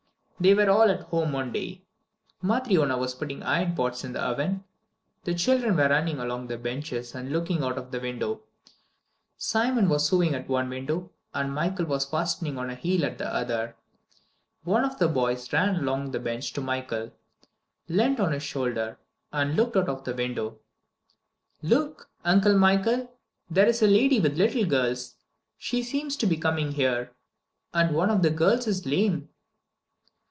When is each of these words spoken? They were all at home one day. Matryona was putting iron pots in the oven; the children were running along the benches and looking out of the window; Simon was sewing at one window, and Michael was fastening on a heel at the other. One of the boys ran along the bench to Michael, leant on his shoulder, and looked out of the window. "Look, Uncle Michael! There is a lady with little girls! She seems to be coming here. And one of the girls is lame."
They 0.41 0.55
were 0.55 0.71
all 0.71 0.89
at 0.89 1.01
home 1.01 1.33
one 1.33 1.51
day. 1.51 1.83
Matryona 2.41 2.97
was 2.97 3.13
putting 3.13 3.43
iron 3.43 3.75
pots 3.75 4.03
in 4.03 4.13
the 4.13 4.21
oven; 4.23 4.63
the 5.23 5.35
children 5.35 5.77
were 5.77 5.87
running 5.87 6.17
along 6.17 6.47
the 6.47 6.57
benches 6.57 7.13
and 7.13 7.31
looking 7.31 7.61
out 7.63 7.77
of 7.77 7.91
the 7.91 7.99
window; 7.99 8.41
Simon 9.37 9.87
was 9.87 10.07
sewing 10.09 10.33
at 10.33 10.49
one 10.49 10.67
window, 10.67 11.11
and 11.31 11.53
Michael 11.53 11.85
was 11.85 12.05
fastening 12.05 12.57
on 12.57 12.71
a 12.71 12.75
heel 12.75 13.05
at 13.05 13.19
the 13.19 13.31
other. 13.31 13.75
One 14.63 14.83
of 14.83 14.97
the 14.97 15.07
boys 15.07 15.53
ran 15.53 15.75
along 15.75 16.09
the 16.09 16.19
bench 16.19 16.53
to 16.53 16.61
Michael, 16.61 17.11
leant 17.87 18.19
on 18.19 18.31
his 18.31 18.41
shoulder, 18.41 18.97
and 19.31 19.55
looked 19.55 19.77
out 19.77 19.89
of 19.89 20.05
the 20.05 20.15
window. 20.15 20.57
"Look, 21.61 22.09
Uncle 22.25 22.57
Michael! 22.57 23.11
There 23.51 23.67
is 23.67 23.83
a 23.83 23.87
lady 23.87 24.19
with 24.19 24.39
little 24.39 24.65
girls! 24.65 25.17
She 25.59 25.83
seems 25.83 26.15
to 26.15 26.25
be 26.25 26.35
coming 26.35 26.71
here. 26.71 27.11
And 27.75 27.93
one 27.95 28.09
of 28.09 28.23
the 28.23 28.31
girls 28.31 28.65
is 28.65 28.87
lame." 28.87 29.27